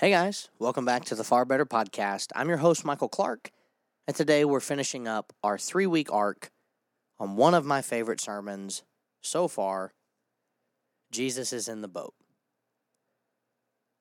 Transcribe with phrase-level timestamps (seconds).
[0.00, 2.28] Hey guys, welcome back to the Far Better Podcast.
[2.36, 3.50] I'm your host, Michael Clark,
[4.06, 6.52] and today we're finishing up our three week arc
[7.18, 8.84] on one of my favorite sermons
[9.22, 9.90] so far
[11.10, 12.14] Jesus is in the Boat.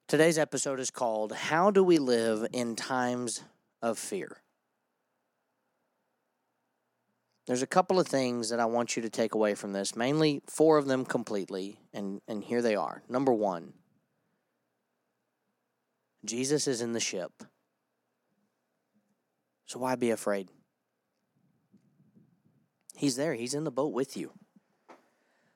[0.08, 3.42] Today's episode is called How Do We Live in Times
[3.82, 4.38] of Fear?
[7.48, 10.44] There's a couple of things that I want you to take away from this, mainly
[10.46, 13.02] four of them completely, and, and here they are.
[13.10, 13.74] Number one,
[16.26, 17.32] Jesus is in the ship.
[19.66, 20.50] So why be afraid?
[22.96, 24.32] He's there, He's in the boat with you.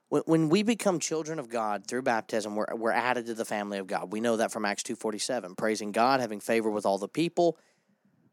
[0.09, 3.87] When, we become children of God through baptism, we're, we're added to the family of
[3.87, 4.11] God.
[4.11, 5.55] We know that from Acts 2.47.
[5.55, 7.57] Praising God, having favor with all the people.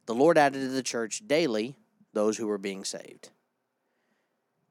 [0.06, 1.76] The Lord added to the church daily
[2.14, 3.30] those who were being saved.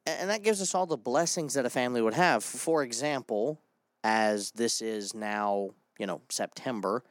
[0.06, 2.44] And that gives us all the blessings that a family would have.
[2.44, 3.62] For example,
[4.04, 7.06] as this is now, you know, September,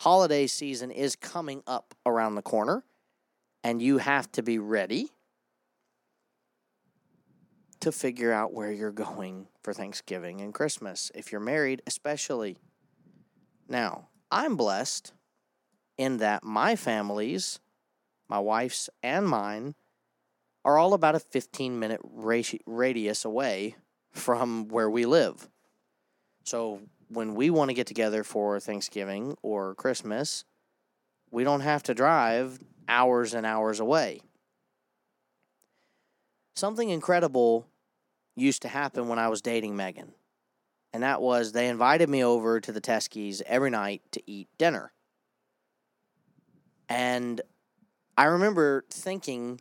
[0.00, 2.84] holiday season is coming up around the corner,
[3.64, 5.10] and you have to be ready
[7.80, 11.12] to figure out where you're going for Thanksgiving and Christmas.
[11.14, 12.56] If you're married, especially.
[13.68, 15.12] Now, I'm blessed
[15.96, 17.60] in that my families,
[18.28, 19.74] my wife's and mine,
[20.64, 23.76] are all about a 15 minute radius away
[24.10, 25.48] from where we live.
[26.44, 30.44] So when we want to get together for Thanksgiving or Christmas,
[31.30, 34.20] we don't have to drive hours and hours away.
[36.56, 37.68] Something incredible
[38.36, 40.12] used to happen when I was dating Megan,
[40.92, 44.92] and that was they invited me over to the Teskies every night to eat dinner.
[46.88, 47.40] And
[48.16, 49.60] I remember thinking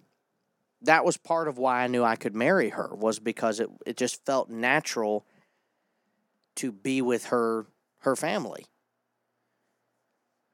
[0.82, 3.98] that was part of why I knew I could marry her was because it it
[3.98, 5.26] just felt natural
[6.58, 7.68] to be with her
[8.00, 8.66] her family.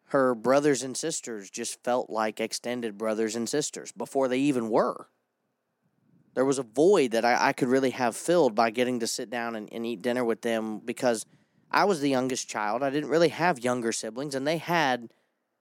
[0.06, 5.08] Her brothers and sisters just felt like extended brothers and sisters before they even were.
[6.36, 9.30] There was a void that I, I could really have filled by getting to sit
[9.30, 11.26] down and, and eat dinner with them because
[11.72, 12.84] I was the youngest child.
[12.84, 15.10] I didn't really have younger siblings, and they had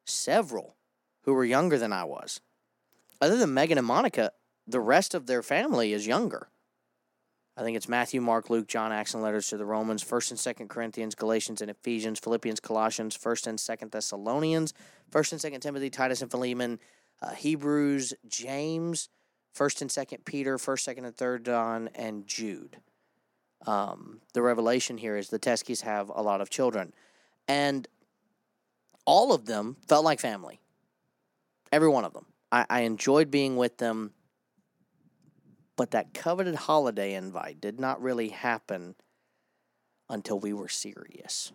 [0.05, 0.77] several
[1.23, 2.41] who were younger than I was.
[3.21, 4.33] Other than Megan and Monica,
[4.67, 6.49] the rest of their family is younger.
[7.57, 10.41] I think it's Matthew, Mark, Luke, John, Acts, and letters to the Romans, First and
[10.41, 14.73] Second Corinthians, Galatians, and Ephesians, Philippians, Colossians, First and Second Thessalonians,
[15.11, 16.81] First and Second Timothy, Titus, and Philemon,
[17.21, 19.11] uh, Hebrews, James,
[19.53, 22.79] First and Second Peter, First, Second, and Third John, and Jude.
[23.67, 26.95] Um, the revelation here is the Teskies have a lot of children,
[27.47, 27.87] and
[29.05, 30.59] all of them felt like family.
[31.71, 32.27] Every one of them.
[32.51, 34.13] I, I enjoyed being with them
[35.77, 38.95] but that coveted holiday invite did not really happen
[40.09, 41.53] until we were serious.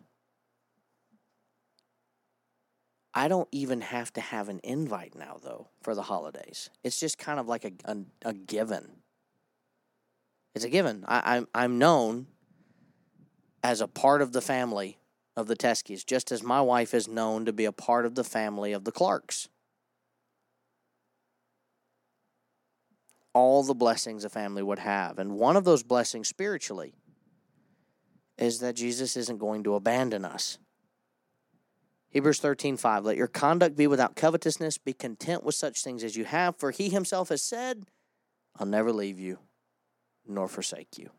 [3.14, 6.70] I don't even have to have an invite now, though, for the holidays.
[6.84, 8.90] It's just kind of like a, a, a given.
[10.54, 11.04] It's a given.
[11.08, 12.28] I, I'm, I'm known
[13.64, 15.00] as a part of the family
[15.36, 18.24] of the Teskies, just as my wife is known to be a part of the
[18.24, 19.50] family of the Clarks.
[23.38, 25.20] All the blessings a family would have.
[25.20, 26.96] And one of those blessings spiritually
[28.36, 30.58] is that Jesus isn't going to abandon us.
[32.10, 33.06] Hebrews 13, 5.
[33.06, 34.80] Let your conduct be without covetousness.
[34.80, 37.86] Be content with such things as you have, for he himself has said,
[38.58, 39.38] I'll never leave you
[40.28, 41.12] nor forsake you.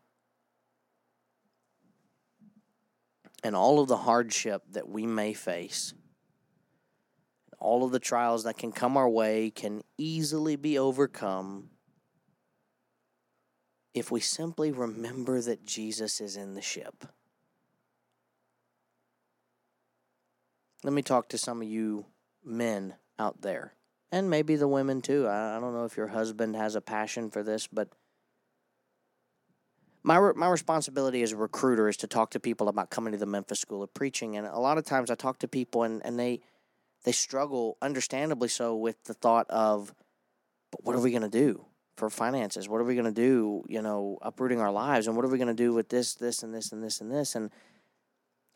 [3.45, 5.93] And all of the hardship that we may face,
[7.59, 11.69] all of the trials that can come our way, can easily be overcome
[13.93, 17.05] if we simply remember that Jesus is in the ship.
[20.83, 22.05] Let me talk to some of you
[22.43, 23.73] men out there,
[24.11, 25.27] and maybe the women too.
[25.27, 27.89] I, don't know if your husband has a passion for this, but
[30.03, 33.25] my my responsibility as a recruiter is to talk to people about coming to the
[33.25, 36.17] Memphis School of Preaching, and a lot of times I talk to people and, and
[36.17, 36.39] they
[37.03, 39.93] they struggle, understandably so, with the thought of,
[40.71, 41.65] but what are we going to do?
[41.99, 42.67] For finances?
[42.67, 45.05] What are we going to do, you know, uprooting our lives?
[45.05, 47.11] And what are we going to do with this, this, and this, and this, and
[47.11, 47.35] this?
[47.35, 47.51] And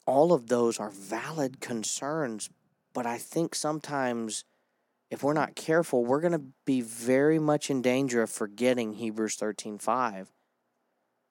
[0.08, 2.50] all of those are valid concerns.
[2.94, 4.46] But I think sometimes
[5.12, 9.36] if we're not careful, we're going to be very much in danger of forgetting Hebrews
[9.36, 10.32] 13 5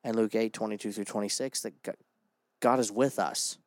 [0.05, 1.73] and Luke 8 22 through 26 that
[2.61, 3.59] God is with us.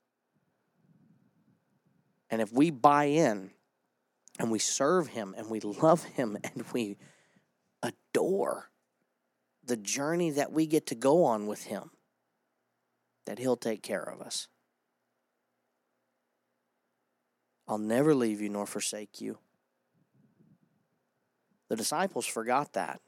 [2.30, 3.52] And if we buy in
[4.40, 6.98] and we serve Him and we love Him and we
[7.86, 8.70] adore
[9.64, 11.92] the journey that we get to go on with Him,
[13.26, 14.48] that He'll take care of us.
[17.68, 19.40] I'll never leave you nor forsake you.
[21.70, 23.02] The disciples forgot that,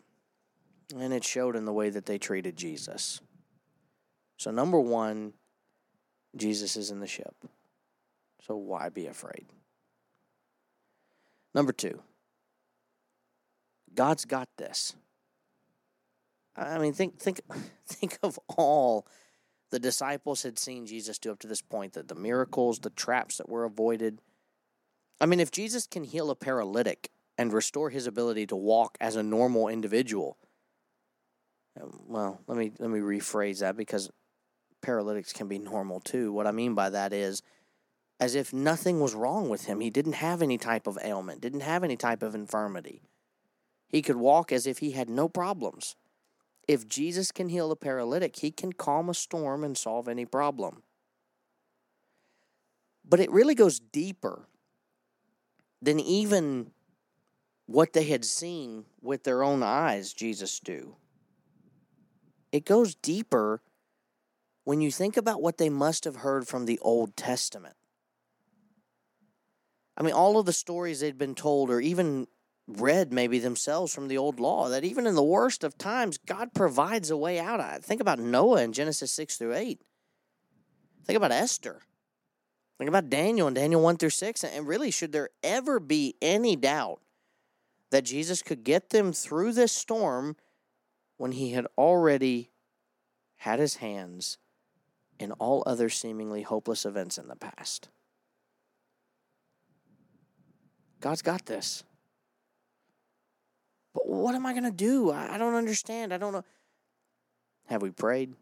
[0.95, 3.21] and it showed in the way that they treated Jesus.
[4.37, 5.33] So, number one,
[6.35, 7.35] Jesus is in the ship.
[8.41, 9.45] So, why be afraid?
[11.53, 12.01] Number two,
[13.97, 14.95] God's got this.
[16.55, 17.41] I mean, think think
[17.85, 19.07] think of all
[19.71, 23.37] the disciples had seen Jesus do up to this point, that the miracles, the traps
[23.37, 24.21] that were avoided.
[25.19, 29.15] I mean, if Jesus can heal a paralytic and restore his ability to walk as
[29.15, 30.37] a normal individual,
[31.81, 34.11] um, well, let me let me rephrase that because
[34.81, 36.31] paralytics can be normal too.
[36.31, 37.41] What I mean by that is
[38.19, 39.79] as if nothing was wrong with him.
[39.79, 43.01] He didn't have any type of ailment, didn't have any type of infirmity.
[43.87, 45.95] He could walk as if he had no problems.
[46.67, 50.83] If Jesus can heal a paralytic, he can calm a storm and solve any problem.
[53.07, 54.47] But it really goes deeper
[55.81, 56.71] than even
[57.65, 60.95] what they had seen with their own eyes Jesus do.
[62.51, 63.61] It goes deeper
[64.63, 67.75] when you think about what they must have heard from the Old Testament.
[69.95, 72.27] I mean, all of the stories they'd been told, or even
[72.67, 76.53] read maybe themselves from the old law, that even in the worst of times, God
[76.53, 77.59] provides a way out.
[77.59, 79.81] I think about Noah in Genesis 6 through 8.
[81.05, 81.81] Think about Esther.
[82.77, 84.43] Think about Daniel in Daniel 1 through 6.
[84.43, 86.99] And really, should there ever be any doubt
[87.89, 90.35] that Jesus could get them through this storm
[91.15, 92.51] when he had already
[93.37, 94.37] had his hands
[95.17, 97.87] in all other seemingly hopeless events in the past?
[100.99, 101.83] God's got this.
[103.97, 105.11] But what am I going to do?
[105.11, 106.13] I don't understand.
[106.13, 106.45] I don't know.
[107.65, 108.35] Have we prayed?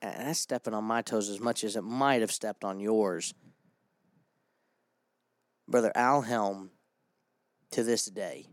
[0.00, 3.34] And that's stepping on my toes as much as it might have stepped on yours.
[5.66, 6.70] Brother Al Helm,
[7.72, 8.46] to this day,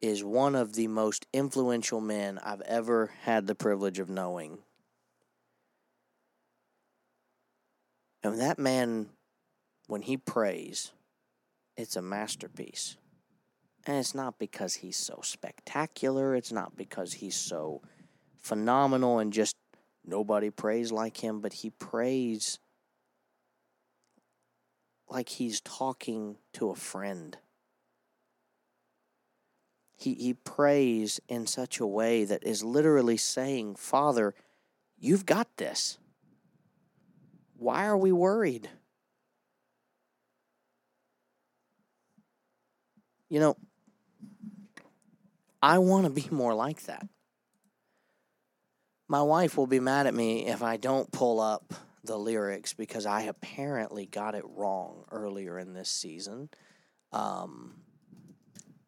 [0.00, 4.58] is one of the most influential men I've ever had the privilege of knowing.
[8.24, 9.10] And that man,
[9.86, 10.90] when he prays,
[11.78, 12.96] it's a masterpiece.
[13.86, 17.80] And it's not because he's so spectacular, it's not because he's so
[18.36, 19.54] phenomenal and just
[20.04, 22.58] nobody prays like him, but he prays
[25.08, 27.38] like he's talking to a friend.
[29.96, 34.34] He, he prays in such a way that is literally saying, Father,
[34.98, 35.98] you've got this.
[37.56, 38.68] Why are we worried?
[43.28, 43.56] You know,
[45.60, 47.06] I want to be more like that.
[49.08, 53.06] My wife will be mad at me if I don't pull up the lyrics because
[53.06, 56.50] I apparently got it wrong earlier in this season.
[57.12, 57.80] Um,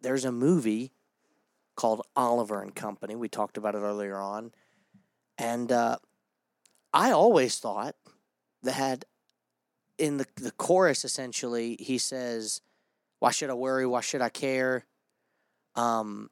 [0.02, 0.92] there's a movie
[1.74, 3.16] called Oliver and Company.
[3.16, 4.52] We talked about it earlier on.
[5.38, 5.96] And uh,
[6.92, 7.96] I always thought
[8.62, 9.04] that
[9.96, 12.60] in the, the chorus, essentially, he says,
[13.20, 13.86] why should I worry?
[13.86, 14.84] Why should I care?
[15.76, 16.30] Um,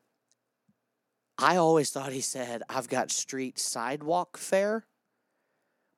[1.39, 4.87] I always thought he said, I've got street sidewalk fare.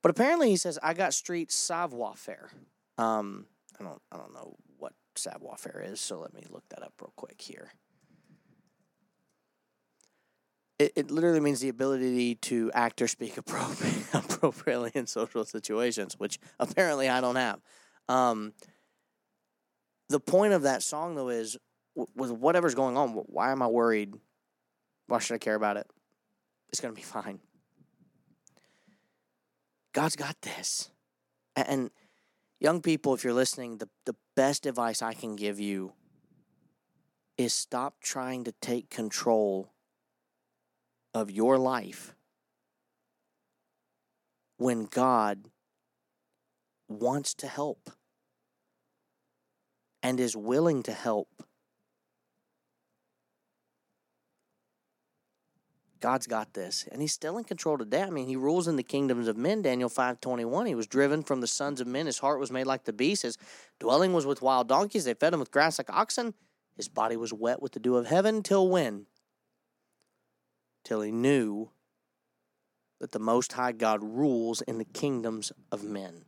[0.03, 2.51] But apparently he says, I got street savoir faire.
[2.99, 3.47] Um,
[3.79, 6.93] I don't I don't know what savoir faire is, so let me look that up
[7.01, 7.73] real quick here.
[10.79, 16.39] It, it literally means the ability to act or speak appropriately in social situations, which
[16.59, 17.61] apparently I don't have.
[18.09, 18.55] Um,
[20.11, 21.57] the point of that song though is
[21.95, 24.15] with whatever's going on why am i worried?
[25.07, 25.87] Why should i care about it?
[26.69, 27.41] It's going to be fine.
[29.93, 30.91] God's got this.
[31.57, 31.91] And
[32.61, 35.93] young people if you're listening the, the best advice i can give you
[37.39, 39.73] is stop trying to take control
[41.15, 42.15] of your life
[44.59, 45.49] when god
[46.87, 47.91] wants to help
[50.03, 51.29] and is willing to help.
[56.01, 56.89] God's got this.
[56.91, 58.03] And he's still in control today.
[58.03, 60.67] I mean, he rules in the kingdoms of men, Daniel 5.21.
[60.67, 62.07] He was driven from the sons of men.
[62.07, 63.23] His heart was made like the beast.
[63.23, 63.37] His
[63.79, 65.05] dwelling was with wild donkeys.
[65.05, 66.35] They fed him with grass like oxen.
[66.75, 68.43] His body was wet with the dew of heaven.
[68.43, 69.07] Till when?
[70.85, 71.71] Till he knew
[72.99, 76.25] that the Most High God rules in the kingdoms of men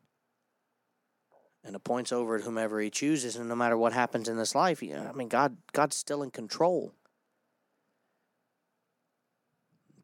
[1.64, 4.82] and appoints over it whomever he chooses and no matter what happens in this life
[4.82, 6.92] i mean god god's still in control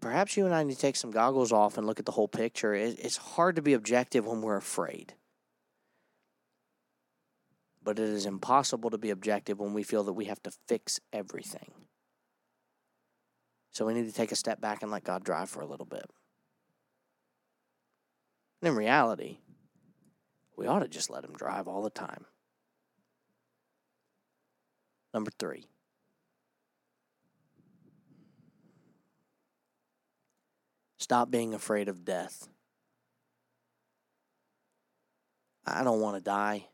[0.01, 2.29] perhaps you and I need to take some goggles off and look at the whole
[2.29, 2.75] picture.
[2.75, 5.15] It's hard to be objective when we're afraid.
[7.83, 11.01] But it is impossible to be objective when we feel that we have to fix
[11.13, 11.73] everything.
[13.71, 15.87] So we need to take a step back and let God drive for a little
[15.87, 16.05] bit.
[18.61, 19.39] And in reality,
[20.59, 22.27] we ought to just let Him drive all the time.
[25.15, 25.69] Number three.
[30.99, 32.49] Stop being afraid of death.
[35.65, 36.67] I don't want to die.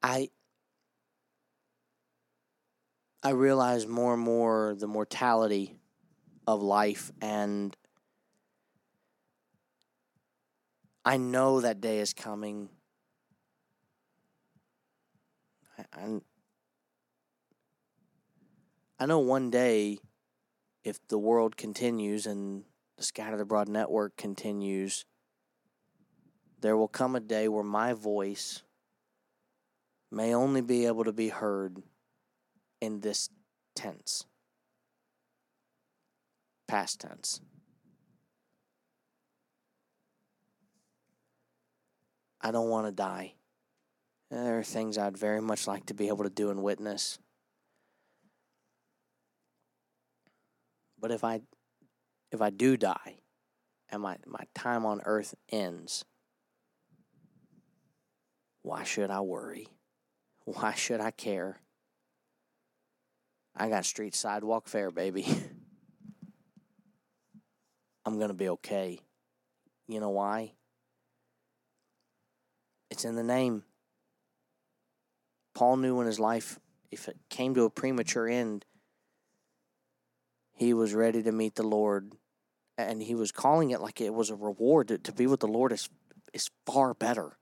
[0.00, 0.30] I
[3.24, 5.76] I realize more and more the mortality
[6.46, 7.76] of life and
[11.04, 12.68] I know that day is coming.
[15.78, 16.20] I,
[19.00, 19.98] I, know one day,
[20.84, 22.64] if the world continues and
[22.96, 25.04] the Scattered Abroad network continues,
[26.60, 28.62] there will come a day where my voice
[30.12, 31.82] may only be able to be heard
[32.80, 33.28] in this
[33.74, 34.26] tense,
[36.68, 37.40] past tense.
[42.42, 43.34] I don't want to die.
[44.32, 47.18] Eh, there are things I'd very much like to be able to do and witness.
[50.98, 51.40] But if I
[52.30, 53.18] if I do die
[53.90, 56.04] and my, my time on earth ends,
[58.62, 59.66] why should I worry?
[60.44, 61.58] Why should I care?
[63.54, 65.26] I got street sidewalk fare, baby.
[68.04, 68.98] I'm going to be okay.
[69.86, 70.54] You know why?
[73.02, 73.64] It's in the name.
[75.54, 76.60] Paul knew in his life,
[76.92, 78.64] if it came to a premature end,
[80.52, 82.12] he was ready to meet the Lord.
[82.78, 84.86] And he was calling it like it was a reward.
[84.86, 85.90] To, to be with the Lord is,
[86.32, 87.38] is far better.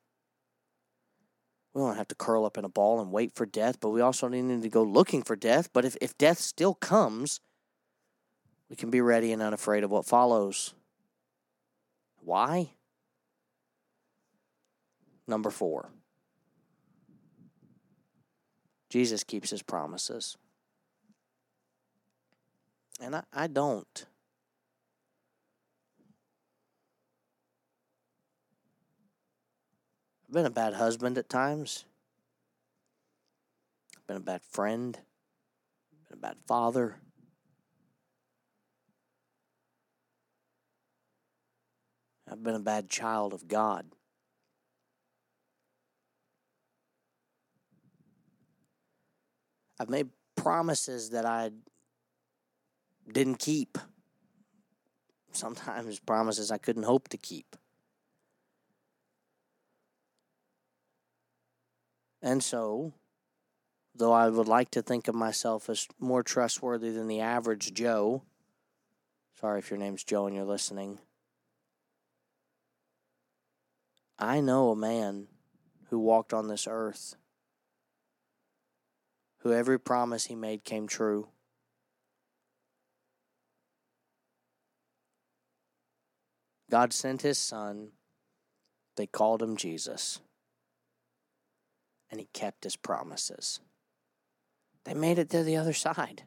[1.74, 4.00] We don't have to curl up in a ball and wait for death, but we
[4.00, 5.68] also need to go looking for death.
[5.74, 7.38] But if, if death still comes,
[8.70, 10.72] we can be ready and unafraid of what follows.
[12.22, 12.70] Why?
[15.30, 15.92] Number four,
[18.88, 20.36] Jesus keeps his promises.
[23.00, 24.06] And I, I don't.
[30.26, 31.84] I've been a bad husband at times.
[33.96, 34.98] I've been a bad friend.
[35.92, 36.96] I've been a bad father.
[42.28, 43.86] I've been a bad child of God.
[49.80, 51.52] I've made promises that I
[53.10, 53.78] didn't keep.
[55.32, 57.56] Sometimes promises I couldn't hope to keep.
[62.20, 62.92] And so,
[63.94, 68.24] though I would like to think of myself as more trustworthy than the average Joe,
[69.40, 70.98] sorry if your name's Joe and you're listening,
[74.18, 75.28] I know a man
[75.88, 77.16] who walked on this earth
[79.40, 81.28] who every promise he made came true.
[86.70, 87.90] God sent his son.
[88.96, 90.20] They called him Jesus.
[92.10, 93.60] And he kept his promises.
[94.84, 96.24] They made it to the other side.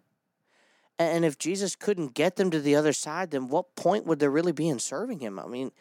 [1.00, 4.30] And if Jesus couldn't get them to the other side, then what point would there
[4.30, 5.40] really be in serving him?
[5.40, 5.72] I mean,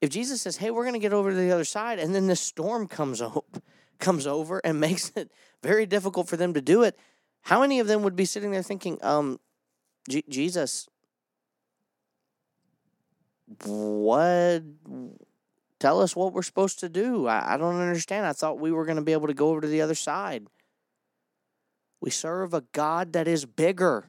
[0.00, 2.26] if Jesus says, "Hey, we're going to get over to the other side," and then
[2.26, 3.62] this storm comes up,
[4.04, 5.32] comes over and makes it
[5.62, 6.96] very difficult for them to do it,
[7.42, 9.40] how many of them would be sitting there thinking, um,
[10.08, 10.88] Jesus,
[13.64, 14.62] what?
[15.80, 17.26] Tell us what we're supposed to do.
[17.26, 18.26] I, I don't understand.
[18.26, 20.46] I thought we were going to be able to go over to the other side.
[22.00, 24.08] We serve a God that is bigger.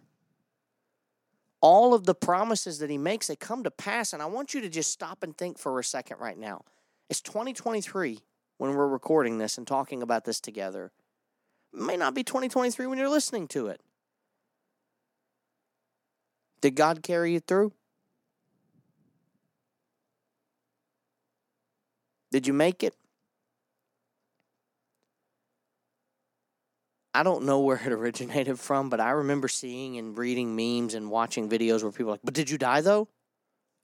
[1.61, 4.13] All of the promises that he makes, they come to pass.
[4.13, 6.63] And I want you to just stop and think for a second right now.
[7.09, 8.19] It's 2023
[8.57, 10.91] when we're recording this and talking about this together.
[11.73, 13.81] It may not be 2023 when you're listening to it.
[16.61, 17.73] Did God carry you through?
[22.31, 22.95] Did you make it?
[27.13, 31.09] I don't know where it originated from, but I remember seeing and reading memes and
[31.09, 33.07] watching videos where people like, but did you die though?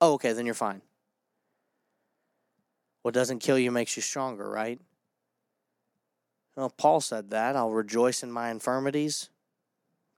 [0.02, 0.82] Oh, okay, then you're fine.
[3.02, 4.80] What doesn't kill you makes you stronger, right?
[6.56, 7.56] Well, Paul said that.
[7.56, 9.30] I'll rejoice in my infirmities.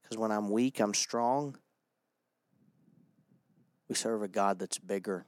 [0.02, 1.58] Because when I'm weak, I'm strong.
[3.88, 5.26] We serve a God that's bigger.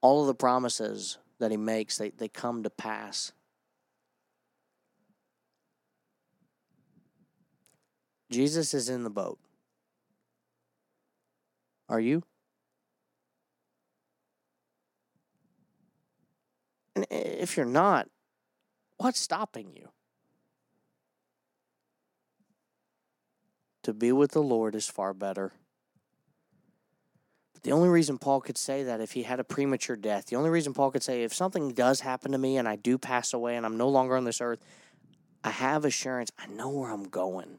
[0.00, 3.32] All of the promises that He makes, they, they come to pass.
[8.30, 9.38] Jesus is in the boat.
[11.88, 12.22] Are you?
[16.96, 18.08] And if you're not,
[18.96, 19.90] what's stopping you?
[23.82, 25.52] To be with the Lord is far better.
[27.52, 30.36] But the only reason Paul could say that if he had a premature death, the
[30.36, 33.34] only reason Paul could say if something does happen to me and I do pass
[33.34, 34.60] away and I'm no longer on this earth,
[35.44, 37.58] I have assurance, I know where I'm going.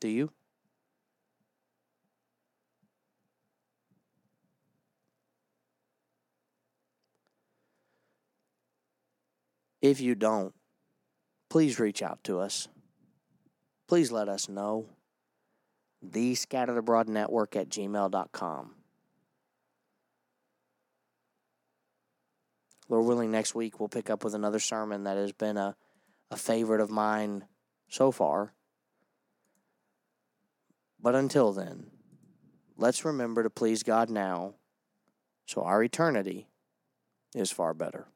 [0.00, 0.32] Do you?
[9.82, 10.54] If you don't,
[11.48, 12.68] please reach out to us.
[13.88, 14.86] Please let us know.
[16.02, 18.74] The Scattered Abroad Network at gmail.com.
[22.88, 25.76] Lord willing, next week we'll pick up with another sermon that has been a,
[26.30, 27.44] a favorite of mine
[27.88, 28.52] so far.
[31.00, 31.90] But until then,
[32.76, 34.54] let's remember to please God now
[35.46, 36.48] so our eternity
[37.34, 38.08] is far better.